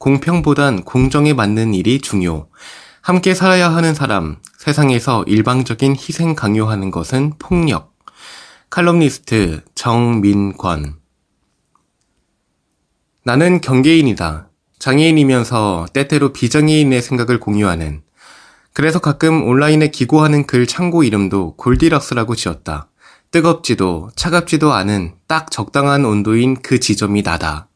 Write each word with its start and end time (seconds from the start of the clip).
공평보단 0.00 0.84
공정에 0.84 1.34
맞는 1.34 1.74
일이 1.74 2.00
중요. 2.00 2.48
함께 3.02 3.34
살아야 3.34 3.68
하는 3.74 3.92
사람, 3.92 4.36
세상에서 4.56 5.24
일방적인 5.26 5.94
희생 5.94 6.34
강요하는 6.34 6.90
것은 6.90 7.34
폭력. 7.38 7.92
칼럼니스트 8.70 9.60
정민권. 9.74 10.94
나는 13.24 13.60
경계인이다. 13.60 14.48
장애인이면서 14.78 15.88
때때로 15.92 16.32
비장애인의 16.32 17.02
생각을 17.02 17.38
공유하는. 17.38 18.02
그래서 18.72 19.00
가끔 19.00 19.46
온라인에 19.46 19.88
기고하는 19.88 20.46
글 20.46 20.66
창고 20.66 21.04
이름도 21.04 21.56
골디락스라고 21.56 22.36
지었다. 22.36 22.88
뜨겁지도 23.32 24.08
차갑지도 24.16 24.72
않은 24.72 25.16
딱 25.26 25.50
적당한 25.50 26.06
온도인 26.06 26.62
그 26.62 26.80
지점이 26.80 27.20
나다. 27.20 27.69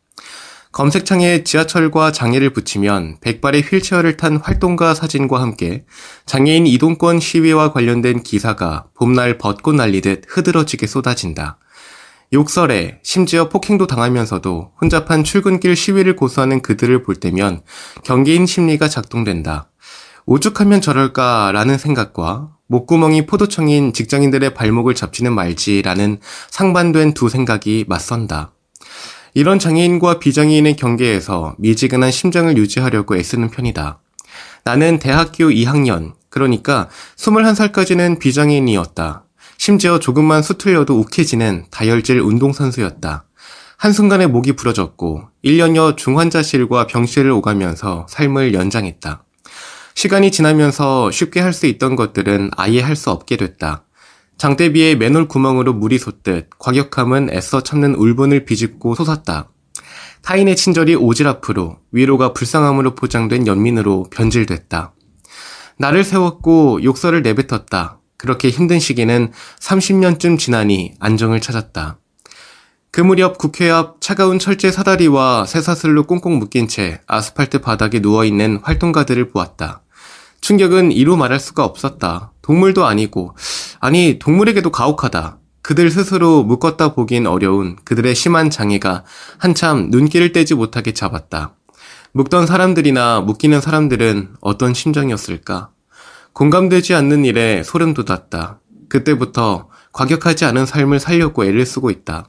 검색창에 0.75 1.45
지하철과 1.45 2.11
장애를 2.11 2.51
붙이면 2.51 3.19
백발의 3.21 3.63
휠체어를 3.63 4.17
탄 4.17 4.39
활동가 4.39 4.93
사진과 4.93 5.41
함께 5.41 5.85
장애인 6.27 6.67
이동권 6.67 7.21
시위와 7.21 7.73
관련된 7.73 8.25
기사가 8.25 8.87
봄날 8.95 9.39
벚꽃 9.39 9.77
날리듯 9.77 10.25
흐드러지게 10.27 10.89
쏟아진다. 10.89 11.59
욕설에 12.33 12.99
심지어 13.05 13.49
폭행도 13.49 13.87
당하면서도 13.87 14.73
혼잡한 14.81 15.23
출근길 15.23 15.77
시위를 15.77 16.17
고수하는 16.17 16.61
그들을 16.61 17.05
볼 17.05 17.15
때면 17.15 17.63
경계인 18.03 18.45
심리가 18.45 18.89
작동된다. 18.89 19.71
오죽하면 20.27 20.81
저럴까라는 20.81 21.79
생각과 21.79 22.51
목구멍이 22.67 23.27
포도청인 23.27 23.93
직장인들의 23.93 24.55
발목을 24.55 24.97
잡지는 24.97 25.35
말지라는 25.35 26.19
상반된 26.51 27.15
두 27.15 27.29
생각이 27.29 27.85
맞선다. 27.87 28.55
이런 29.35 29.59
장애인과 29.59 30.21
비장애인의 30.21 30.77
경계에서 30.77 31.57
미지근한 31.59 32.13
심장을 32.13 32.57
유지하려고 32.57 33.17
애쓰는 33.17 33.51
편이다. 33.51 33.99
나는 34.63 35.01
대학교 35.01 35.47
2학년, 35.49 36.13
그러니까 36.31 36.89
21살까지는 37.17 38.21
비장애인이었다. 38.21 39.25
심지어 39.59 39.99
조금만 39.99 40.43
수틀려도 40.43 40.99
욱해지는 40.99 41.67
다혈질 41.71 42.21
운동선수였다. 42.21 43.25
한순간에 43.77 44.27
목이 44.29 44.53
부러졌고 44.53 45.23
1년여 45.45 45.97
중환자실과 45.97 46.87
병실을 46.87 47.31
오가면서 47.33 48.07
삶을 48.09 48.55
연장했다. 48.55 49.25
시간이 49.95 50.31
지나면서 50.31 51.11
쉽게 51.11 51.41
할 51.41 51.53
수 51.53 51.67
있던 51.67 51.97
것들은 51.97 52.51
아예 52.57 52.81
할 52.81 52.97
수 52.97 53.11
없게 53.11 53.37
됐다. 53.37 53.84
장대비의 54.39 54.97
맨홀 54.97 55.29
구멍으로 55.29 55.75
물이 55.75 55.99
솟듯 55.99 56.51
과격함은 56.59 57.31
애써 57.33 57.63
참는 57.63 57.95
울분을 57.95 58.45
비집고 58.45 58.95
솟았다. 58.95 59.51
타인의 60.23 60.57
친절이 60.57 60.97
오지랖으로 60.97 61.79
위로가 61.93 62.33
불쌍함으로 62.33 62.95
포장된 62.95 63.47
연민으로 63.47 64.07
변질됐다. 64.11 64.95
나를 65.79 66.05
세웠고 66.05 66.83
욕설을 66.83 67.23
내뱉었다. 67.23 68.01
그렇게 68.17 68.49
힘든 68.49 68.79
시기는 68.79 69.33
30년쯤 69.61 70.39
지나니 70.39 70.95
안정을 70.99 71.41
찾았다. 71.41 71.99
그 72.91 73.01
무렵 73.01 73.39
국회 73.39 73.71
앞 73.71 74.01
차가운 74.01 74.39
철제 74.39 74.71
사다리와 74.71 75.47
쇠사슬로 75.47 76.05
꽁꽁 76.05 76.39
묶인 76.39 76.69
채 76.69 77.01
아스팔트 77.07 77.61
바닥에 77.61 77.99
누워있는 77.99 78.61
활동가들을 78.63 79.31
보았다. 79.31 79.83
충격은 80.41 80.93
이루 80.93 81.17
말할 81.17 81.41
수가 81.41 81.65
없었다. 81.65 82.34
동물도 82.45 82.85
아니고, 82.85 83.35
아니, 83.81 84.19
동물에게도 84.19 84.71
가혹하다. 84.71 85.39
그들 85.63 85.91
스스로 85.91 86.45
묶었다 86.45 86.93
보긴 86.93 87.27
어려운 87.27 87.77
그들의 87.85 88.15
심한 88.15 88.51
장애가 88.51 89.05
한참 89.39 89.89
눈길을 89.91 90.33
떼지 90.33 90.55
못하게 90.55 90.93
잡았다. 90.93 91.55
묶던 92.13 92.47
사람들이나 92.47 93.23
묶이는 93.23 93.63
사람들은 93.63 94.35
어떤 94.43 94.75
심정이었을까? 94.75 95.71
공감되지 96.35 96.95
않는 96.95 97.25
일에 97.25 97.63
소름 97.63 97.95
돋았다. 97.95 98.61
그때부터 98.91 99.71
과격하지 99.93 100.45
않은 100.45 100.67
삶을 100.67 101.01
살려고 101.01 101.47
애를 101.47 101.65
쓰고 101.65 101.91
있다. 101.91 102.29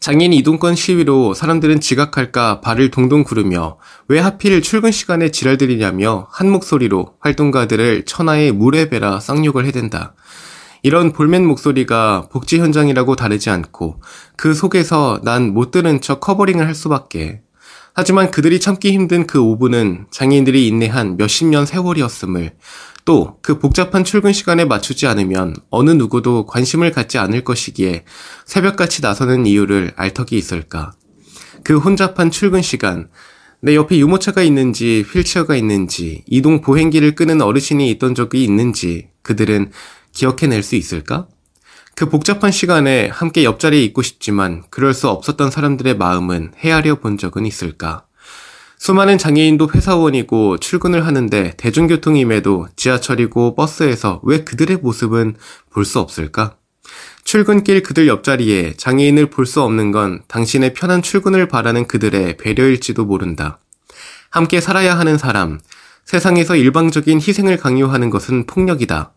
장애인 0.00 0.32
이동권 0.32 0.76
시위로 0.76 1.34
사람들은 1.34 1.80
지각할까 1.80 2.62
발을 2.62 2.90
동동 2.90 3.22
구르며 3.22 3.76
왜 4.08 4.18
하필 4.18 4.62
출근 4.62 4.92
시간에 4.92 5.30
지랄들이냐며 5.30 6.26
한 6.30 6.50
목소리로 6.50 7.16
활동가들을 7.20 8.06
천하의 8.06 8.52
무뢰배라 8.52 9.20
쌍욕을 9.20 9.66
해댄다. 9.66 10.14
이런 10.82 11.12
볼멘 11.12 11.44
목소리가 11.44 12.28
복지 12.32 12.58
현장이라고 12.58 13.14
다르지 13.14 13.50
않고 13.50 14.00
그 14.38 14.54
속에서 14.54 15.20
난 15.22 15.52
못 15.52 15.70
들은 15.70 16.00
척 16.00 16.20
covering을 16.20 16.66
할 16.66 16.74
수밖에. 16.74 17.42
하지만 17.94 18.30
그들이 18.30 18.60
참기 18.60 18.92
힘든 18.92 19.26
그 19.26 19.38
5분은 19.40 20.10
장애인들이 20.10 20.66
인내한 20.68 21.16
몇십 21.16 21.48
년 21.48 21.66
세월이었음을 21.66 22.52
또 23.04 23.40
그 23.42 23.58
복잡한 23.58 24.04
출근 24.04 24.32
시간에 24.32 24.64
맞추지 24.64 25.06
않으면 25.06 25.56
어느 25.70 25.90
누구도 25.90 26.46
관심을 26.46 26.92
갖지 26.92 27.18
않을 27.18 27.42
것이기에 27.42 28.04
새벽같이 28.44 29.02
나서는 29.02 29.46
이유를 29.46 29.92
알 29.96 30.14
턱이 30.14 30.38
있을까. 30.38 30.92
그 31.64 31.78
혼잡한 31.78 32.30
출근 32.30 32.62
시간, 32.62 33.08
내 33.60 33.74
옆에 33.74 33.98
유모차가 33.98 34.42
있는지 34.42 35.04
휠체어가 35.12 35.56
있는지 35.56 36.22
이동 36.26 36.60
보행기를 36.60 37.14
끄는 37.14 37.42
어르신이 37.42 37.90
있던 37.90 38.14
적이 38.14 38.44
있는지 38.44 39.08
그들은 39.22 39.70
기억해낼 40.12 40.62
수 40.62 40.76
있을까? 40.76 41.28
그 41.94 42.08
복잡한 42.08 42.50
시간에 42.50 43.08
함께 43.08 43.44
옆자리에 43.44 43.82
있고 43.84 44.02
싶지만 44.02 44.62
그럴 44.70 44.94
수 44.94 45.08
없었던 45.08 45.50
사람들의 45.50 45.96
마음은 45.96 46.52
헤아려 46.58 46.96
본 46.96 47.18
적은 47.18 47.44
있을까? 47.44 48.04
수많은 48.78 49.18
장애인도 49.18 49.68
회사원이고 49.74 50.56
출근을 50.58 51.06
하는데 51.06 51.52
대중교통임에도 51.58 52.68
지하철이고 52.76 53.54
버스에서 53.54 54.20
왜 54.24 54.42
그들의 54.44 54.78
모습은 54.78 55.36
볼 55.70 55.84
수 55.84 55.98
없을까? 56.00 56.56
출근길 57.24 57.82
그들 57.82 58.08
옆자리에 58.08 58.74
장애인을 58.78 59.28
볼 59.28 59.44
수 59.44 59.60
없는 59.60 59.92
건 59.92 60.22
당신의 60.28 60.72
편한 60.72 61.02
출근을 61.02 61.46
바라는 61.48 61.86
그들의 61.86 62.38
배려일지도 62.38 63.04
모른다. 63.04 63.58
함께 64.30 64.62
살아야 64.62 64.98
하는 64.98 65.18
사람, 65.18 65.60
세상에서 66.06 66.56
일방적인 66.56 67.18
희생을 67.18 67.58
강요하는 67.58 68.08
것은 68.08 68.46
폭력이다. 68.46 69.12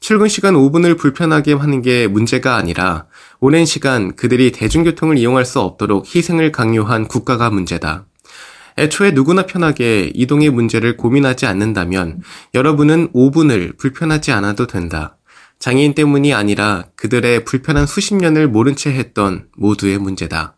출근 0.00 0.28
시간 0.28 0.54
5분을 0.54 0.96
불편하게 0.96 1.54
하는 1.54 1.82
게 1.82 2.06
문제가 2.06 2.56
아니라 2.56 3.06
오랜 3.40 3.64
시간 3.64 4.14
그들이 4.14 4.52
대중교통을 4.52 5.18
이용할 5.18 5.44
수 5.44 5.60
없도록 5.60 6.14
희생을 6.14 6.52
강요한 6.52 7.08
국가가 7.08 7.50
문제다. 7.50 8.06
애초에 8.78 9.10
누구나 9.10 9.42
편하게 9.42 10.12
이동의 10.14 10.50
문제를 10.50 10.96
고민하지 10.96 11.46
않는다면 11.46 12.22
여러분은 12.54 13.12
5분을 13.12 13.76
불편하지 13.76 14.30
않아도 14.32 14.68
된다. 14.68 15.16
장애인 15.58 15.94
때문이 15.94 16.32
아니라 16.32 16.84
그들의 16.94 17.44
불편한 17.44 17.86
수십 17.86 18.14
년을 18.14 18.46
모른 18.46 18.76
채 18.76 18.92
했던 18.92 19.48
모두의 19.56 19.98
문제다. 19.98 20.54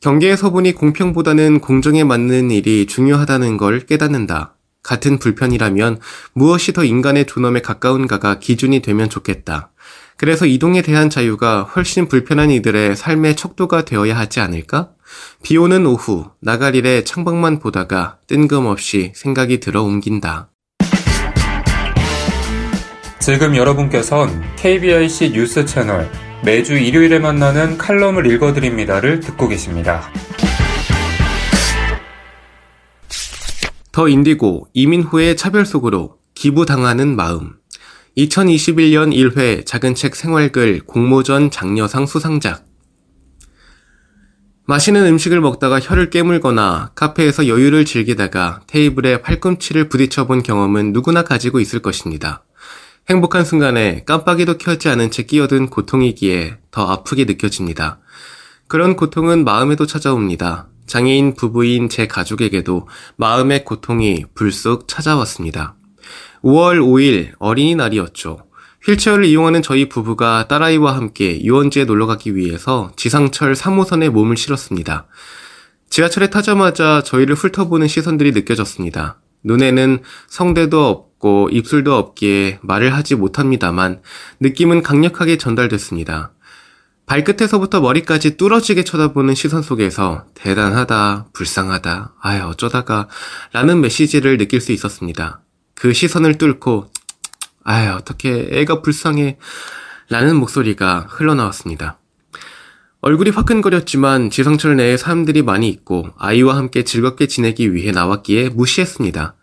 경계의 0.00 0.38
서분이 0.38 0.72
공평보다는 0.72 1.60
공정에 1.60 2.04
맞는 2.04 2.50
일이 2.50 2.86
중요하다는 2.86 3.58
걸 3.58 3.80
깨닫는다. 3.80 4.54
같은 4.88 5.18
불편이라면 5.18 6.00
무엇이 6.32 6.72
더 6.72 6.82
인간의 6.82 7.26
존엄에 7.26 7.60
가까운가가 7.60 8.38
기준이 8.38 8.80
되면 8.80 9.10
좋겠다. 9.10 9.70
그래서 10.16 10.46
이동에 10.46 10.80
대한 10.80 11.10
자유가 11.10 11.62
훨씬 11.62 12.08
불편한 12.08 12.50
이들의 12.50 12.96
삶의 12.96 13.36
척도가 13.36 13.84
되어야 13.84 14.16
하지 14.16 14.40
않을까? 14.40 14.88
비 15.42 15.58
오는 15.58 15.84
오후 15.86 16.30
나가리래 16.40 17.04
창밖만 17.04 17.58
보다가 17.58 18.16
뜬금없이 18.26 19.12
생각이 19.14 19.60
들어 19.60 19.82
옮긴다. 19.82 20.48
지금 23.20 23.56
여러분께선 23.56 24.42
KBIC 24.56 25.32
뉴스 25.32 25.66
채널 25.66 26.10
매주 26.42 26.78
일요일에 26.78 27.18
만나는 27.18 27.76
칼럼을 27.76 28.26
읽어드립니다를 28.26 29.20
듣고 29.20 29.48
계십니다. 29.48 30.10
더 33.92 34.08
인디고 34.08 34.68
이민 34.74 35.02
후의 35.02 35.36
차별 35.36 35.64
속으로 35.66 36.18
기부당하는 36.34 37.16
마음. 37.16 37.54
2021년 38.16 39.14
1회 39.14 39.64
작은 39.64 39.94
책 39.94 40.16
생활글 40.16 40.82
공모전 40.86 41.50
장려상 41.50 42.06
수상작. 42.06 42.66
맛있는 44.66 45.06
음식을 45.06 45.40
먹다가 45.40 45.80
혀를 45.80 46.10
깨물거나 46.10 46.90
카페에서 46.94 47.48
여유를 47.48 47.86
즐기다가 47.86 48.60
테이블에 48.66 49.22
팔꿈치를 49.22 49.88
부딪혀본 49.88 50.42
경험은 50.42 50.92
누구나 50.92 51.22
가지고 51.22 51.58
있을 51.58 51.80
것입니다. 51.80 52.44
행복한 53.08 53.46
순간에 53.46 54.04
깜빡이도 54.04 54.58
켜지 54.58 54.90
않은 54.90 55.10
채 55.10 55.22
끼어든 55.22 55.70
고통이기에 55.70 56.58
더 56.70 56.86
아프게 56.86 57.24
느껴집니다. 57.24 58.00
그런 58.66 58.96
고통은 58.96 59.44
마음에도 59.44 59.86
찾아옵니다. 59.86 60.68
장애인 60.88 61.34
부부인 61.34 61.88
제 61.88 62.06
가족에게도 62.08 62.88
마음의 63.16 63.64
고통이 63.64 64.24
불쑥 64.34 64.88
찾아왔습니다. 64.88 65.76
5월 66.42 66.80
5일 66.80 67.32
어린이날이었죠. 67.38 68.38
휠체어를 68.84 69.24
이용하는 69.26 69.62
저희 69.62 69.88
부부가 69.88 70.46
딸아이와 70.48 70.96
함께 70.96 71.42
유원지에 71.42 71.84
놀러 71.84 72.06
가기 72.06 72.36
위해서 72.36 72.92
지상철 72.96 73.54
3호선에 73.54 74.08
몸을 74.10 74.36
실었습니다. 74.36 75.06
지하철에 75.90 76.30
타자마자 76.30 77.02
저희를 77.02 77.34
훑어보는 77.34 77.88
시선들이 77.88 78.32
느껴졌습니다. 78.32 79.20
눈에는 79.42 80.02
성대도 80.28 80.86
없고 80.86 81.48
입술도 81.50 81.96
없기에 81.96 82.58
말을 82.62 82.94
하지 82.94 83.14
못합니다만 83.14 84.02
느낌은 84.40 84.82
강력하게 84.82 85.38
전달됐습니다. 85.38 86.32
발끝에서부터 87.08 87.80
머리까지 87.80 88.36
뚫어지게 88.36 88.84
쳐다보는 88.84 89.34
시선 89.34 89.62
속에서 89.62 90.26
대단하다, 90.34 91.28
불쌍하다, 91.32 92.14
아유 92.20 92.42
어쩌다가 92.44 93.08
라는 93.52 93.80
메시지를 93.80 94.36
느낄 94.36 94.60
수 94.60 94.72
있었습니다. 94.72 95.40
그 95.74 95.94
시선을 95.94 96.36
뚫고 96.36 96.90
아유 97.64 97.92
어떻게 97.92 98.48
애가 98.50 98.82
불쌍해 98.82 99.38
라는 100.10 100.36
목소리가 100.36 101.06
흘러나왔습니다. 101.08 101.98
얼굴이 103.00 103.30
화끈거렸지만 103.30 104.28
지상철 104.28 104.76
내에 104.76 104.96
사람들이 104.98 105.42
많이 105.42 105.68
있고 105.68 106.10
아이와 106.18 106.56
함께 106.56 106.84
즐겁게 106.84 107.26
지내기 107.26 107.72
위해 107.72 107.90
나왔기에 107.90 108.50
무시했습니다. 108.50 109.34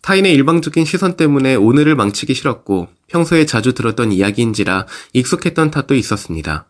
타인의 0.00 0.32
일방적인 0.32 0.84
시선 0.84 1.16
때문에 1.16 1.54
오늘을 1.54 1.94
망치기 1.94 2.34
싫었고 2.34 2.88
평소에 3.06 3.46
자주 3.46 3.74
들었던 3.74 4.10
이야기인지라 4.10 4.86
익숙했던 5.12 5.70
탓도 5.70 5.94
있었습니다. 5.94 6.66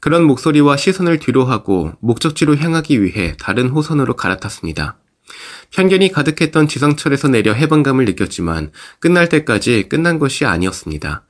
그런 0.00 0.24
목소리와 0.24 0.76
시선을 0.76 1.18
뒤로 1.18 1.44
하고 1.44 1.92
목적지로 2.00 2.56
향하기 2.56 3.02
위해 3.02 3.36
다른 3.38 3.68
호선으로 3.68 4.16
갈아탔습니다. 4.16 4.96
편견이 5.70 6.10
가득했던 6.10 6.68
지상철에서 6.68 7.28
내려 7.28 7.52
해방감을 7.52 8.04
느꼈지만 8.06 8.72
끝날 8.98 9.28
때까지 9.28 9.88
끝난 9.88 10.18
것이 10.18 10.44
아니었습니다. 10.44 11.24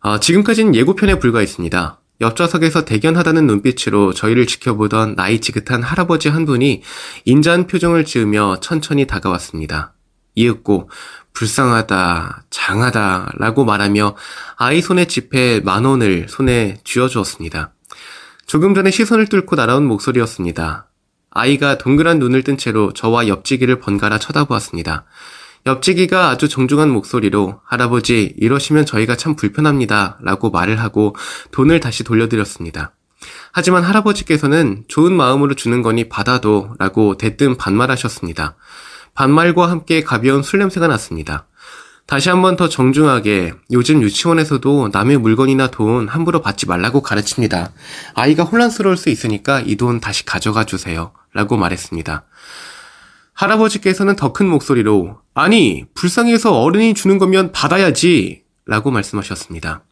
아, 0.00 0.20
지금까지는 0.20 0.74
예고편에 0.74 1.18
불과했습니다. 1.18 2.00
옆좌석에서 2.20 2.84
대견하다는 2.84 3.46
눈빛으로 3.46 4.12
저희를 4.12 4.46
지켜보던 4.46 5.16
나이 5.16 5.40
지긋한 5.40 5.82
할아버지 5.82 6.28
한 6.28 6.44
분이 6.44 6.82
인자한 7.24 7.66
표정을 7.66 8.04
지으며 8.04 8.58
천천히 8.60 9.06
다가왔습니다. 9.06 9.94
이윽고 10.34 10.88
불쌍하다, 11.32 12.44
장하다 12.50 13.32
라고 13.38 13.64
말하며 13.64 14.16
아이 14.56 14.80
손에 14.80 15.06
집해 15.06 15.60
만 15.64 15.84
원을 15.84 16.26
손에 16.28 16.78
쥐어주었습니다. 16.84 17.72
조금 18.46 18.74
전에 18.74 18.90
시선을 18.90 19.26
뚫고 19.26 19.56
날아온 19.56 19.86
목소리였습니다. 19.86 20.88
아이가 21.30 21.78
동그란 21.78 22.18
눈을 22.18 22.42
뜬 22.44 22.58
채로 22.58 22.92
저와 22.92 23.28
옆지기를 23.28 23.80
번갈아 23.80 24.18
쳐다보았습니다. 24.18 25.04
옆지기가 25.64 26.28
아주 26.28 26.48
정중한 26.48 26.90
목소리로 26.90 27.60
할아버지 27.64 28.34
이러시면 28.36 28.84
저희가 28.84 29.16
참 29.16 29.36
불편합니다 29.36 30.18
라고 30.22 30.50
말을 30.50 30.80
하고 30.80 31.14
돈을 31.52 31.80
다시 31.80 32.04
돌려드렸습니다. 32.04 32.94
하지만 33.52 33.84
할아버지께서는 33.84 34.84
좋은 34.88 35.12
마음으로 35.12 35.54
주는 35.54 35.82
거니 35.82 36.08
받아도 36.08 36.74
라고 36.78 37.16
대뜸 37.16 37.56
반말하셨습니다. 37.56 38.56
반말과 39.14 39.70
함께 39.70 40.02
가벼운 40.02 40.42
술 40.42 40.58
냄새가 40.58 40.88
났습니다. 40.88 41.46
다시 42.06 42.28
한번 42.28 42.56
더 42.56 42.68
정중하게 42.68 43.52
요즘 43.70 44.02
유치원에서도 44.02 44.90
남의 44.92 45.18
물건이나 45.18 45.68
돈 45.68 46.08
함부로 46.08 46.42
받지 46.42 46.66
말라고 46.66 47.00
가르칩니다. 47.00 47.72
아이가 48.14 48.44
혼란스러울 48.44 48.96
수 48.96 49.08
있으니까 49.08 49.60
이 49.60 49.76
돈 49.76 50.00
다시 50.00 50.24
가져가 50.26 50.64
주세요. 50.64 51.12
라고 51.32 51.56
말했습니다. 51.56 52.24
할아버지께서는 53.32 54.16
더 54.16 54.32
큰 54.34 54.46
목소리로 54.48 55.18
아니 55.34 55.84
불쌍해서 55.94 56.60
어른이 56.60 56.92
주는 56.94 57.18
거면 57.18 57.52
받아야지 57.52 58.42
라고 58.66 58.90
말씀하셨습니다. 58.90 59.82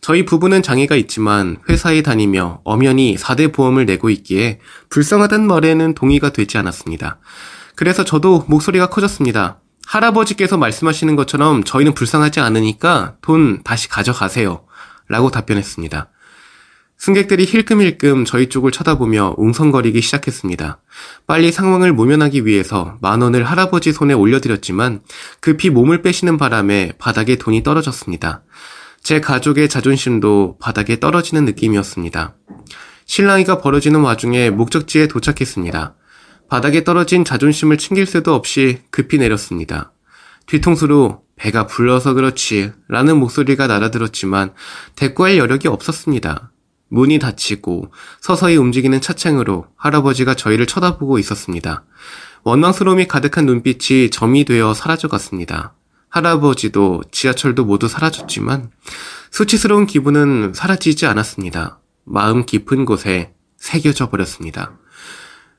저희 0.00 0.24
부부는 0.24 0.62
장애가 0.62 0.96
있지만 0.96 1.56
회사에 1.68 2.02
다니며 2.02 2.60
엄연히 2.64 3.16
4대 3.16 3.52
보험을 3.52 3.86
내고 3.86 4.10
있기에 4.10 4.58
불쌍하단 4.90 5.46
말에는 5.46 5.94
동의가 5.94 6.30
되지 6.30 6.58
않았습니다. 6.58 7.18
그래서 7.76 8.04
저도 8.04 8.44
목소리가 8.48 8.88
커졌습니다. 8.88 9.60
할아버지께서 9.86 10.58
말씀하시는 10.58 11.16
것처럼 11.16 11.64
저희는 11.64 11.94
불쌍하지 11.94 12.40
않으니까 12.40 13.16
돈 13.22 13.62
다시 13.62 13.88
가져가세요. 13.88 14.64
라고 15.08 15.30
답변했습니다. 15.30 16.10
승객들이 16.98 17.44
힐끔힐끔 17.44 18.24
저희 18.24 18.48
쪽을 18.48 18.72
쳐다보며 18.72 19.34
웅성거리기 19.36 20.00
시작했습니다. 20.00 20.80
빨리 21.26 21.52
상황을 21.52 21.92
모면하기 21.92 22.46
위해서 22.46 22.96
만 23.00 23.20
원을 23.20 23.44
할아버지 23.44 23.92
손에 23.92 24.14
올려드렸지만 24.14 25.00
급히 25.40 25.70
몸을 25.70 26.02
빼시는 26.02 26.38
바람에 26.38 26.92
바닥에 26.98 27.36
돈이 27.36 27.62
떨어졌습니다. 27.62 28.42
제 29.02 29.20
가족의 29.20 29.68
자존심도 29.68 30.56
바닥에 30.58 30.98
떨어지는 30.98 31.44
느낌이었습니다. 31.44 32.34
신랑이가 33.04 33.60
벌어지는 33.60 34.00
와중에 34.00 34.50
목적지에 34.50 35.06
도착했습니다. 35.06 35.94
바닥에 36.48 36.84
떨어진 36.84 37.24
자존심을 37.24 37.78
챙길 37.78 38.06
새도 38.06 38.34
없이 38.34 38.82
급히 38.90 39.18
내렸습니다. 39.18 39.92
뒤통수로 40.46 41.22
배가 41.36 41.66
불러서 41.66 42.14
그렇지 42.14 42.72
라는 42.88 43.18
목소리가 43.18 43.66
날아들었지만 43.66 44.54
대꾸할 44.94 45.38
여력이 45.38 45.68
없었습니다. 45.68 46.52
문이 46.88 47.18
닫히고 47.18 47.92
서서히 48.20 48.56
움직이는 48.56 49.00
차창으로 49.00 49.66
할아버지가 49.76 50.34
저희를 50.34 50.66
쳐다보고 50.66 51.18
있었습니다. 51.18 51.84
원망스러움이 52.44 53.08
가득한 53.08 53.44
눈빛이 53.44 54.10
점이 54.10 54.44
되어 54.44 54.72
사라져갔습니다. 54.72 55.74
할아버지도 56.08 57.02
지하철도 57.10 57.64
모두 57.64 57.88
사라졌지만 57.88 58.70
수치스러운 59.32 59.86
기분은 59.86 60.52
사라지지 60.54 61.06
않았습니다. 61.06 61.80
마음 62.04 62.46
깊은 62.46 62.84
곳에 62.84 63.34
새겨져 63.56 64.08
버렸습니다. 64.08 64.78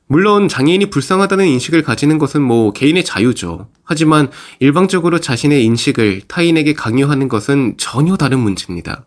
물론 0.08 0.48
장애인이 0.48 0.90
불쌍하다는 0.90 1.48
인식을 1.48 1.84
가지는 1.84 2.18
것은 2.18 2.42
뭐 2.42 2.72
개인의 2.72 3.04
자유죠. 3.04 3.68
하지만 3.84 4.32
일방적으로 4.60 5.20
자신의 5.20 5.66
인식을 5.66 6.22
타인에게 6.28 6.74
강요하는 6.74 7.28
것은 7.28 7.76
전혀 7.78 8.16
다른 8.16 8.40
문제입니다. 8.40 9.06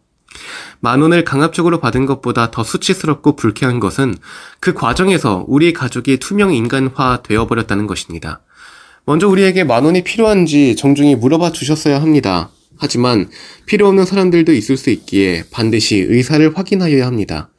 만 0.80 1.00
원을 1.02 1.24
강압적으로 1.24 1.80
받은 1.80 2.06
것보다 2.06 2.50
더 2.50 2.62
수치스럽고 2.62 3.36
불쾌한 3.36 3.80
것은 3.80 4.14
그 4.60 4.74
과정에서 4.74 5.44
우리 5.48 5.72
가족이 5.72 6.18
투명 6.18 6.54
인간화 6.54 7.22
되어버렸다는 7.22 7.86
것입니다. 7.86 8.42
먼저 9.04 9.28
우리에게 9.28 9.64
만 9.64 9.84
원이 9.84 10.04
필요한지 10.04 10.76
정중히 10.76 11.16
물어봐 11.16 11.52
주셨어야 11.52 12.00
합니다. 12.00 12.50
하지만 12.78 13.28
필요 13.66 13.88
없는 13.88 14.06
사람들도 14.06 14.52
있을 14.52 14.76
수 14.76 14.90
있기에 14.90 15.44
반드시 15.50 15.96
의사를 15.96 16.56
확인하여야 16.56 17.06
합니다. 17.06 17.49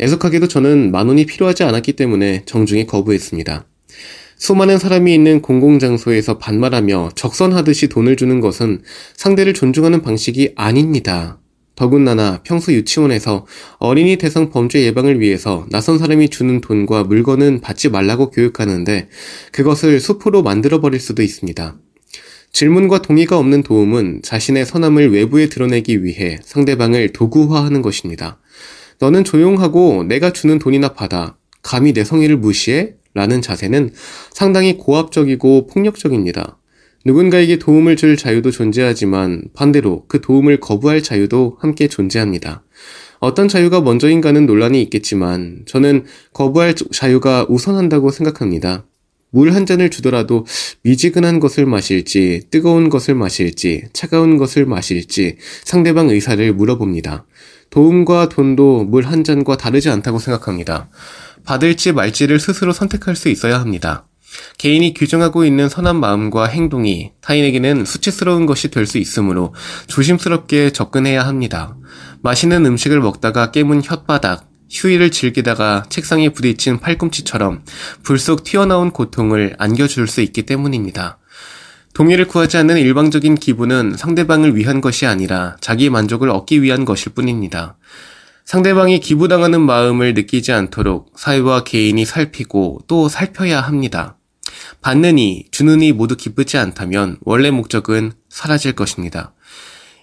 애석하게도 0.00 0.48
저는 0.48 0.90
만 0.90 1.08
원이 1.08 1.26
필요하지 1.26 1.62
않았기 1.62 1.92
때문에 1.92 2.42
정중히 2.46 2.86
거부했습니다. 2.86 3.66
수많은 4.36 4.78
사람이 4.78 5.12
있는 5.12 5.42
공공장소에서 5.42 6.38
반말하며 6.38 7.10
적선하듯이 7.14 7.88
돈을 7.88 8.16
주는 8.16 8.40
것은 8.40 8.80
상대를 9.14 9.52
존중하는 9.52 10.00
방식이 10.00 10.52
아닙니다. 10.56 11.38
더군다나 11.76 12.40
평소 12.42 12.72
유치원에서 12.72 13.46
어린이 13.78 14.16
대상 14.16 14.50
범죄 14.50 14.82
예방을 14.82 15.20
위해서 15.20 15.66
낯선 15.70 15.98
사람이 15.98 16.30
주는 16.30 16.60
돈과 16.60 17.04
물건은 17.04 17.60
받지 17.60 17.90
말라고 17.90 18.30
교육하는데 18.30 19.08
그것을 19.52 20.00
수포로 20.00 20.42
만들어버릴 20.42 21.00
수도 21.00 21.22
있습니다. 21.22 21.76
질문과 22.52 23.02
동의가 23.02 23.38
없는 23.38 23.62
도움은 23.62 24.22
자신의 24.22 24.66
선함을 24.66 25.12
외부에 25.12 25.48
드러내기 25.48 26.02
위해 26.02 26.38
상대방을 26.42 27.12
도구화하는 27.12 27.80
것입니다. 27.80 28.39
너는 29.00 29.24
조용하고 29.24 30.04
내가 30.04 30.30
주는 30.30 30.58
돈이나 30.58 30.92
받아. 30.92 31.36
감히 31.62 31.92
내 31.92 32.04
성의를 32.04 32.36
무시해? 32.36 32.94
라는 33.14 33.42
자세는 33.42 33.90
상당히 34.30 34.76
고압적이고 34.76 35.66
폭력적입니다. 35.66 36.58
누군가에게 37.04 37.58
도움을 37.58 37.96
줄 37.96 38.16
자유도 38.16 38.50
존재하지만 38.50 39.44
반대로 39.54 40.04
그 40.06 40.20
도움을 40.20 40.60
거부할 40.60 41.02
자유도 41.02 41.56
함께 41.60 41.88
존재합니다. 41.88 42.62
어떤 43.18 43.48
자유가 43.48 43.80
먼저인가는 43.80 44.46
논란이 44.46 44.80
있겠지만 44.82 45.62
저는 45.66 46.04
거부할 46.34 46.74
자유가 46.92 47.46
우선한다고 47.48 48.10
생각합니다. 48.10 48.84
물 49.30 49.54
한 49.54 49.64
잔을 49.64 49.90
주더라도 49.90 50.44
미지근한 50.82 51.40
것을 51.40 51.64
마실지, 51.64 52.42
뜨거운 52.50 52.88
것을 52.88 53.14
마실지, 53.14 53.84
차가운 53.92 54.36
것을 54.36 54.66
마실지 54.66 55.36
상대방 55.64 56.10
의사를 56.10 56.52
물어봅니다. 56.52 57.26
도움과 57.70 58.28
돈도 58.28 58.84
물 58.84 59.06
한 59.06 59.24
잔과 59.24 59.56
다르지 59.56 59.90
않다고 59.90 60.18
생각합니다. 60.18 60.88
받을지 61.44 61.92
말지를 61.92 62.38
스스로 62.40 62.72
선택할 62.72 63.16
수 63.16 63.28
있어야 63.28 63.60
합니다. 63.60 64.06
개인이 64.58 64.94
규정하고 64.94 65.44
있는 65.44 65.68
선한 65.68 65.98
마음과 65.98 66.46
행동이 66.46 67.12
타인에게는 67.20 67.84
수치스러운 67.84 68.46
것이 68.46 68.70
될 68.70 68.86
수 68.86 68.98
있으므로 68.98 69.54
조심스럽게 69.86 70.70
접근해야 70.70 71.26
합니다. 71.26 71.76
맛있는 72.22 72.66
음식을 72.66 73.00
먹다가 73.00 73.50
깨문 73.50 73.82
혓바닥, 73.82 74.42
휴일을 74.70 75.10
즐기다가 75.10 75.84
책상에 75.88 76.28
부딪힌 76.28 76.78
팔꿈치처럼 76.78 77.64
불쑥 78.04 78.44
튀어나온 78.44 78.90
고통을 78.92 79.56
안겨줄 79.58 80.06
수 80.06 80.20
있기 80.20 80.42
때문입니다. 80.42 81.19
동의를 81.94 82.26
구하지 82.28 82.56
않는 82.58 82.78
일방적인 82.78 83.34
기부는 83.34 83.96
상대방을 83.96 84.56
위한 84.56 84.80
것이 84.80 85.06
아니라 85.06 85.56
자기 85.60 85.90
만족을 85.90 86.30
얻기 86.30 86.62
위한 86.62 86.84
것일 86.84 87.12
뿐입니다. 87.14 87.76
상대방이 88.44 89.00
기부당하는 89.00 89.60
마음을 89.60 90.14
느끼지 90.14 90.52
않도록 90.52 91.12
사회와 91.16 91.64
개인이 91.64 92.04
살피고 92.04 92.80
또 92.86 93.08
살펴야 93.08 93.60
합니다. 93.60 94.16
받는 94.80 95.18
이, 95.18 95.44
주는 95.50 95.80
이 95.82 95.92
모두 95.92 96.16
기쁘지 96.16 96.58
않다면 96.58 97.18
원래 97.22 97.50
목적은 97.50 98.12
사라질 98.28 98.72
것입니다. 98.72 99.34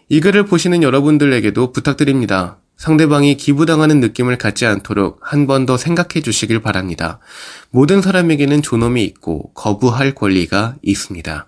이 0.10 0.20
글을 0.22 0.46
보시는 0.46 0.84
여러분들에게도 0.84 1.72
부탁드립니다. 1.72 2.60
상대방이 2.78 3.36
기부당하는 3.38 4.00
느낌을 4.00 4.38
갖지 4.38 4.66
않도록 4.66 5.20
한 5.24 5.48
번 5.48 5.66
더 5.66 5.78
생각해 5.78 6.22
주시길 6.22 6.62
바랍니다. 6.62 7.20
모든 7.72 8.02
사람에게는 8.02 8.62
존엄이 8.62 9.04
있고 9.04 9.52
거부할 9.54 10.14
권리가 10.14 10.76
있습니다. 10.84 11.48